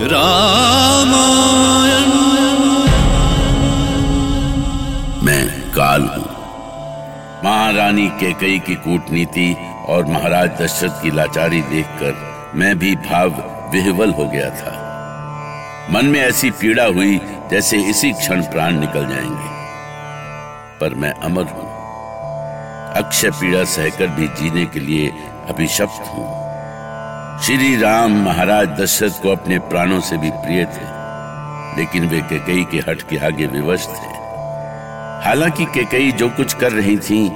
[0.00, 0.78] रामायण।
[5.22, 6.24] मैं काल हूँ।
[7.44, 9.56] महारानी केकई की कूटनीति
[9.86, 12.14] और महाराज दशरथ की लाचारी देखकर
[12.54, 13.30] मैं भी भाव
[13.72, 14.84] विह्वल हो गया था।
[15.90, 17.20] मन में ऐसी पीड़ा हुई
[17.50, 19.58] जैसे इसी क्षण प्राण निकल जाएँगे।
[20.80, 21.68] पर मैं अमर हूँ।
[22.94, 25.08] अक्षय पीड़ा सहकर भी जीने के लिए
[25.48, 26.47] अभिशप्त हूँ।
[27.42, 30.86] श्री राम महाराज दशरथ को अपने प्राणों से भी प्रिय थे,
[31.80, 34.16] लेकिन वे केकई के हट के आगे विवश थे।
[35.24, 37.28] हालाँकि केकई जो कुछ कर रही थी,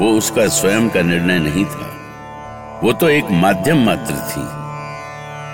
[0.00, 4.42] वो उसका स्वयं का निर्णय नहीं था। वो तो एक माध्यम मात्र थी।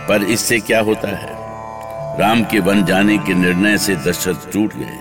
[0.08, 1.30] पर इससे क्या होता है?
[2.20, 4.98] राम के वन जाने के निर्णय से दशरथ टूट गए।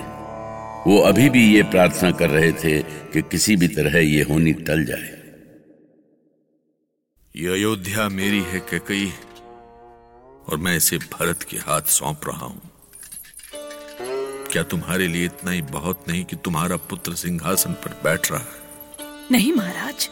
[0.88, 4.86] वो अभी भी ये प्रार्थना कर रहे थे कि किसी भी तरह ये होनी टल
[4.86, 5.25] जाए।
[7.36, 9.08] ये अयोध्या मेरी है कैकई,
[10.50, 12.62] और मैं इसे भरत के हाथ सौंप रहा हूँ।
[14.52, 18.64] क्या तुम्हारे लिए इतना ही बहुत नहीं कि तुम्हारा पुत्र सिंहासन पर बैठ रहा है?
[19.32, 20.08] नहीं महाराज,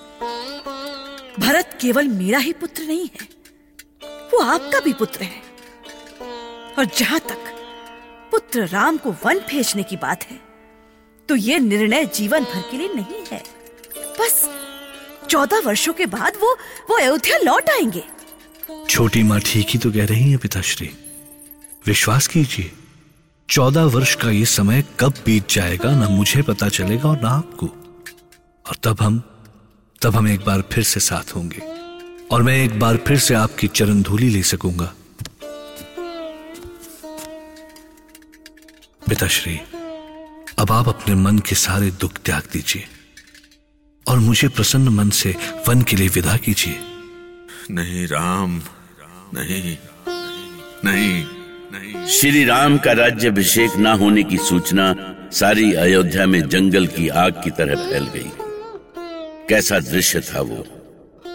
[1.40, 3.28] भरत केवल मेरा ही पुत्र नहीं है,
[4.34, 5.42] वो आपका भी पुत्र है।
[6.78, 7.52] और जहाँ तक
[8.32, 10.40] पुत्र राम को वन भेजने की बात है
[11.30, 13.44] तो ये निर्णय जीवन भर के लिए नहीं है,
[14.20, 14.44] बस
[15.34, 18.04] चौदह वर्षों के बाद वो वो अयोध्या लौट आएँगे।
[18.90, 20.90] छोटी माँ ठीक ही तो कह रही है, पिताश्री।
[21.86, 22.72] विश्वास कीजिए,
[23.50, 27.68] चौदह वर्ष का ये समय कब बीत जाएगा, ना मुझे पता चलेगा और ना आपको।
[28.66, 29.22] और तब हम
[30.02, 31.62] तब हम एक बार फिर से साथ होंगे।
[32.32, 34.94] और मैं एक बार फिर से आपकी चरण धूली ले सकूँगा।
[39.10, 39.60] पिताश्री,
[40.60, 42.88] अब आप अपने मन के सारे दुख त्याग दीजिए।
[44.14, 45.36] और मुझे प्रसन्न मन से
[45.68, 46.76] वन के लिए विदा कीजिए।
[47.72, 48.62] नहीं राम,
[49.34, 49.78] नहीं
[50.86, 51.24] नहीं
[51.74, 54.94] नहीं। श्री राम का राज्य अभिषेक न होने की सूचना
[55.32, 58.32] सारी अयोध्या में जंगल की आग की तरह फैल गई।
[59.50, 60.66] कैसा दृश्य था वो?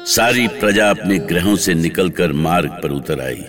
[0.07, 3.45] सारी प्रजा अपने ग्रहों से निकलकर मार्ग पर उतर आई।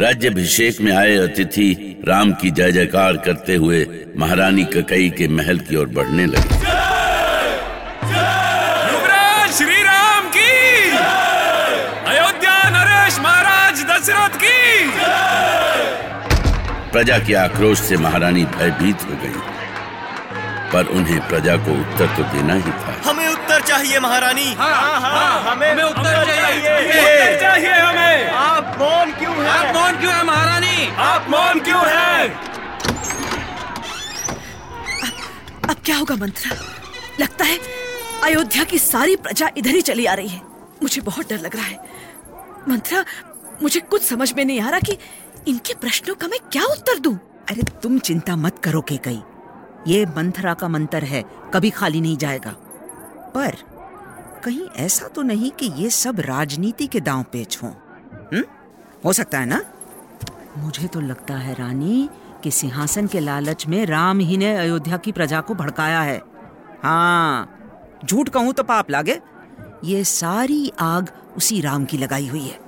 [0.00, 1.70] राज्यभिषेक में आए अतिथि
[2.08, 3.86] राम की जय जयकार करते हुए
[4.16, 6.53] महारानी ककई के महल की ओर बढ़ने लगे।
[14.04, 14.90] दशरथ की।
[16.92, 19.36] प्रजा के आक्रोश से महारानी भयभीत हो गई।
[20.72, 25.42] पर उन्हें प्रजा को उत्तर तो देना ही था। हमें उत्तर चाहिए महारानी। हाँ, हाँ,
[25.42, 29.48] हमें, हमें उत्तर चाहिए। उत्तर चाहिए हमें। आप मौन क्यों हैं?
[29.48, 30.94] आप मौन क्यों है महारानी?
[30.96, 32.28] आप मौन क्यों है?
[35.70, 36.56] अब क्या होगा मंत्रा?
[37.20, 37.58] लगता है
[38.24, 40.40] अयोध्या की सारी प्रजा इधर ही चली आ रही है।
[40.82, 41.78] मुझे बहुत डर लग रहा है।
[42.68, 43.04] मंत्रा
[43.62, 44.98] मुझे कुछ समझ में नहीं आ रहा कि
[45.48, 47.14] इनके प्रश्नों का मैं क्या उत्तर दूँ।
[47.50, 49.22] अरे तुम चिंता मत करो के कई
[49.88, 52.50] ये मंथरा का मंत्र है कभी खाली नहीं जाएगा।
[53.34, 53.56] पर
[54.44, 58.44] कहीं ऐसा तो नहीं कि ये सब राजनीति के दांव पेच हों। हम्म?
[59.04, 59.62] हो सकता है ना?
[60.58, 62.08] मुझे तो लगता है रानी
[62.42, 66.22] कि सिंहासन के लालच में राम ही ने अयोध्या की प्रजा को भड़काया है।
[66.82, 67.50] हाँ
[68.04, 69.20] झूठ कहूँ तो पाप लागे।
[69.84, 72.63] ये सारी आग उसी राम की लगाई हुई है।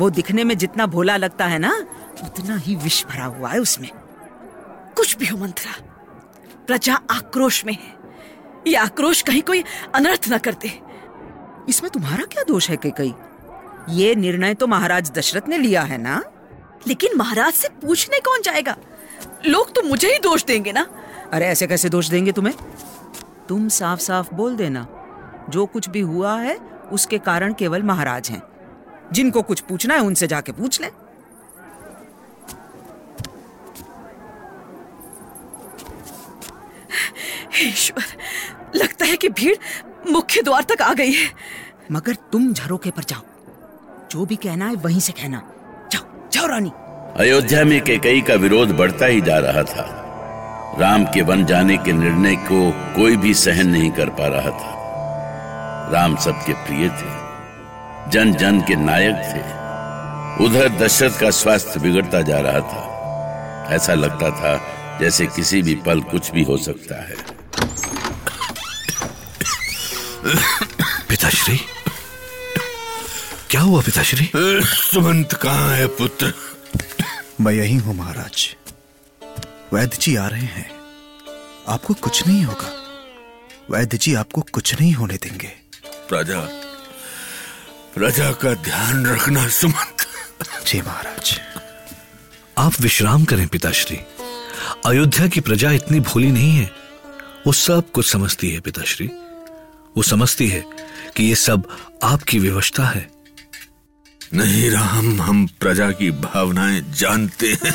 [0.00, 1.86] वो दिखने में जितना भोला लगता है ना,
[2.24, 3.90] उतना ही विष भरा हुआ है उसमें।
[4.96, 5.72] कुछ भी हो मंत्रा,
[6.66, 7.96] प्रजा आक्रोश में है।
[8.66, 9.64] ये आक्रोश कहीं कोई
[9.94, 10.80] अनर्थ न करते।
[11.68, 13.14] इसमें तुम्हारा क्या दोष है कई
[13.88, 16.22] ये निर्णय तो महाराज दशरथ ने लिया है ना?
[16.86, 18.76] लेकिन महाराज से पूछने कौन जाएगा?
[19.46, 20.86] लोग तो मुझे ही दोष देंगे ना।
[21.32, 22.54] अरे, ऐसे कैसे दोष देंगे तुम्हें?
[23.48, 24.86] तुम साफ़ साफ़ बोल देना।
[25.48, 26.56] जो कुछ भी हुआ है,
[26.92, 28.42] उसके कारण केवल महाराज हैं।
[29.12, 30.88] जिनको कुछ पूछना है उनसे जाके पूछ ले।
[37.68, 38.04] ईश्वर,
[38.74, 39.56] लगता है कि भीड़
[40.10, 41.30] मुख्य द्वार तक आ गई है।
[41.92, 43.20] मगर तुम झरोके पर जाओ।
[44.10, 45.42] जो भी कहना है वहीं से कहना।
[45.92, 46.72] जाओ जाओ रानी।
[47.16, 49.98] अयोध्या में केकई का विरोध बढ़ता ही जा रहा था।
[50.78, 55.90] राम के वन जाने के निर्णय को कोई भी सहन नहीं कर पा रहा था।
[55.92, 57.31] राम सबके प्रिय थे।
[58.08, 59.62] जन जन के नायक थे।
[60.44, 62.92] उधर दशरथ का स्वास्थ्य बिगड़ता जा रहा था।
[63.74, 67.16] ऐसा लगता था जैसे किसी भी पल कुछ भी हो सकता है।
[71.08, 71.60] पिताश्री?
[73.50, 74.30] क्या हुआ पिताश्री?
[74.64, 76.34] सुमंत कहाँ है पुत्र?
[77.40, 78.56] मैं यही हूँ महाराज।
[79.72, 80.70] वैद्य जी आ रहे हैं।
[81.68, 82.72] आपको कुछ नहीं होगा।
[83.70, 85.52] वैद्य जी आपको कुछ नहीं होने देंगे।
[86.08, 86.71] प्रजा
[87.94, 90.06] प्रजा का ध्यान रखना सुमंत।
[90.66, 91.40] जी महाराज।
[92.58, 93.96] आप विश्राम करें पिताश्री।
[94.86, 96.70] अयोध्या की प्रजा इतनी भोली नहीं है।
[97.46, 99.06] वो सब कुछ समझती है पिताश्री।
[99.96, 100.64] वो समझती है
[101.16, 101.68] कि ये सब
[102.02, 103.10] आपकी व्यवस्था है।
[104.34, 107.74] नहीं राम हम प्रजा की भावनाएँ जानते हैं।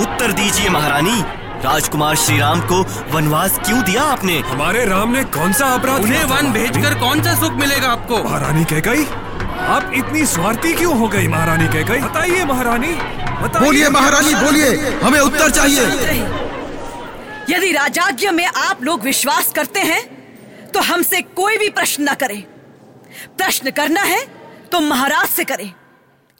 [0.00, 4.38] उत्तर दीजिए महारानी। राजकुमार श्री राम को वनवास क्यों दिया आपने?
[4.42, 8.22] हमारे राम ने कौन सा अपराध उन्हें वन भेजकर कौन सा सुख मिलेगा आपको?
[8.24, 9.04] महारानी कह गई
[9.66, 12.92] आप इतनी स्वार्थी क्यों हो गई महारानी कह गई बताइए महारानी
[13.58, 15.84] बोलिए महारानी बोलिए। हमें उत्तर चाहिए।
[17.48, 20.02] यदि राजाज्ञ में आप लोग विश्वास करते हैं
[20.74, 22.40] तो हमसे कोई भी प्रश्न न करें।
[23.38, 24.20] प्रश्न करना है
[24.72, 25.70] तो महाराज से करें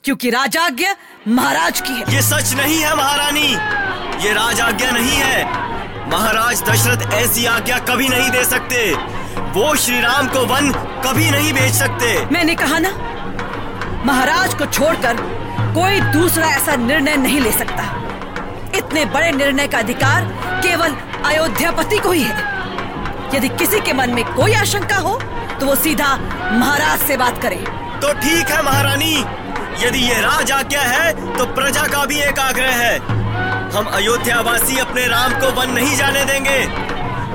[0.03, 0.87] क्योंकि राजाज्ञ
[1.29, 3.55] महाराज की है। ये सच नहीं है महारानी।
[4.21, 5.43] ये राज आज्ञा नहीं है।
[6.09, 8.91] महाराज दशरथ ऐसी आज्ञा कभी नहीं दे सकते।
[9.53, 10.71] वो श्री राम को वन
[11.05, 12.89] कभी नहीं भेज सकते। मैंने कहा ना
[14.05, 15.17] महाराज को छोड़कर
[15.75, 17.83] कोई दूसरा ऐसा निर्णय नहीं ले सकता।
[18.77, 20.25] इतने बड़े निर्णय का अधिकार
[20.63, 20.95] केवल
[21.25, 22.51] अयोध्यापति को ही है।
[23.35, 25.19] यदि किसी के मन में कोई आशंका हो
[25.59, 26.15] तो वो सीधा
[26.51, 27.55] महाराज से बात करे।
[28.01, 29.13] तो ठीक है महारानी
[29.85, 33.21] यदि ये राज आज्ञा है तो प्रजा का भी एक आग्रह है।
[33.73, 36.57] हम अयोध्यावासी अपने राम को वन नहीं जाने देंगे।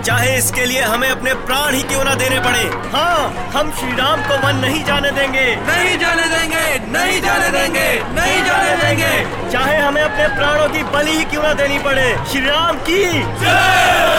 [0.02, 2.62] चाहे इसके लिए हमें अपने प्राण ही क्यों ना देने पड़े।
[2.93, 6.62] हाँ हम श्री राम को वन नहीं जाने देंगे। नहीं जाने देंगे
[6.93, 11.52] नहीं जाने देंगे नहीं जाने देंगे। चाहे हमें अपने प्राणों की बलि ही क्यों ना
[11.55, 13.02] देनी पड़े। श्री राम की।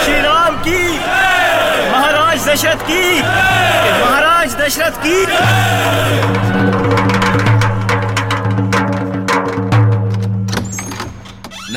[0.04, 0.84] श्री राम की।
[1.90, 5.18] महाराज दशरथ की। महाराज दशरथ की।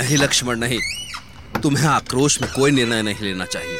[0.02, 0.78] नहीं लक्ष्मण नहीं।
[1.62, 3.78] तुम्हें आक्रोश में कोई निर्णय नहीं लेना चाहिए।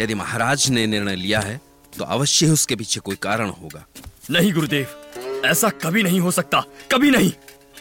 [0.00, 1.60] यदि महाराज ने निर्णय लिया है
[1.98, 3.84] तो अवश्य ही उसके पीछे कोई कारण होगा।
[4.30, 6.60] नहीं गुरुदेव ऐसा कभी नहीं हो सकता
[6.92, 7.32] कभी नहीं।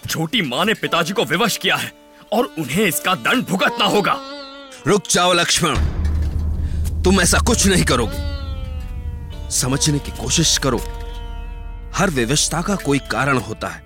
[0.10, 1.92] छोटी माँ ने पिताजी को विवश किया है
[2.34, 4.18] और उन्हें इसका दंड भुगतना होगा।
[4.88, 5.76] रुक जाओ लक्ष्मण।
[7.04, 10.80] तुम ऐसा कुछ नहीं करोगे। समझने की कोशिश करो।
[11.96, 13.86] हर व्यवस्था का कोई कारण होता है।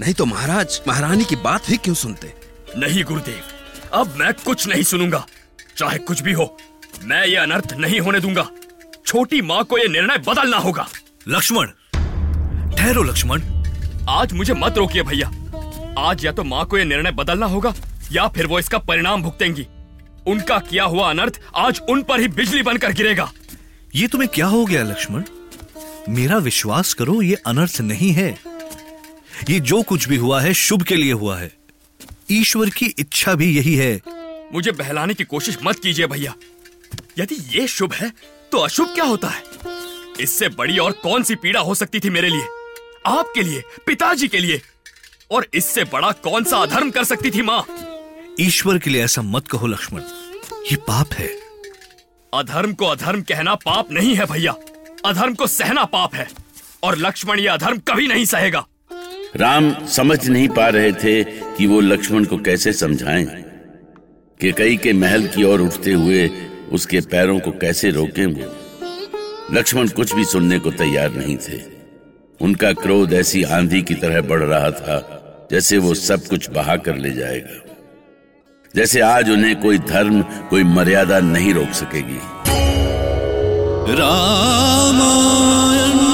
[0.00, 2.41] नहीं तो महाराज महारानी की बात भी क्यों सुनते?
[2.78, 3.42] नहीं गुरुदेव।
[3.92, 5.24] अब मैं कुछ नहीं सुनूँगा।
[5.76, 6.56] चाहे कुछ भी हो
[7.04, 8.46] मैं ये अनर्थ नहीं होने दूँगा।
[9.06, 10.86] छोटी माँ को ये निर्णय बदलना होगा।
[11.28, 11.66] लक्ष्मण
[12.76, 13.42] ठहरो लक्ष्मण।
[14.08, 15.30] आज मुझे मत रोकिए भैया।
[15.98, 17.74] आज या तो माँ को ये निर्णय बदलना होगा
[18.12, 19.66] या फिर वो इसका परिणाम भुगतेंगी।
[20.26, 23.30] उनका किया हुआ अनर्थ आज उन पर ही बिजली बनकर गिरेगा।
[23.94, 25.22] ये तुम्हें क्या हो गया लक्ष्मण?
[26.08, 28.30] मेरा विश्वास करो ये अनर्थ नहीं है।
[29.50, 31.61] ये जो कुछ भी हुआ है शुभ के लिए हुआ है।
[32.32, 34.00] ईश्वर की इच्छा भी यही है।
[34.54, 36.34] मुझे बहलाने की कोशिश मत कीजिए भैया।
[37.18, 38.12] यदि ये शुभ है
[38.52, 39.42] तो अशुभ क्या होता है?
[40.20, 42.46] इससे बड़ी और कौन सी पीड़ा हो सकती थी मेरे लिए?
[43.06, 44.60] आपके लिए पिताजी के लिए।
[45.30, 47.66] और इससे बड़ा कौन सा अधर्म कर सकती थी माँ?
[48.40, 50.02] ईश्वर के लिए ऐसा मत कहो लक्ष्मण।
[50.70, 51.26] ये पाप है।
[52.34, 54.54] अधर्म को अधर्म कहना पाप नहीं है भैया।
[55.04, 56.28] अधर्म को सहना पाप है।
[56.82, 58.66] और लक्ष्मण ये अधर्म कभी नहीं सहेगा।
[59.36, 63.26] राम समझ नहीं पा रहे थे कि वो लक्ष्मण को कैसे समझाएँ।
[64.40, 66.30] कि कई के महल की ओर उठते हुए
[66.72, 68.56] उसके पैरों को कैसे रोकें वो।
[69.52, 71.60] लक्ष्मण कुछ भी सुनने को तैयार नहीं थे।
[72.40, 75.18] उनका क्रोध ऐसी आंधी की तरह बढ़ रहा था,
[75.50, 77.64] जैसे वो सब कुछ बहा कर ले जाएगा।
[78.76, 82.18] जैसे आज उन्हें कोई धर्म, कोई मर्यादा नहीं रोक सकेगी।
[83.92, 85.61] राम।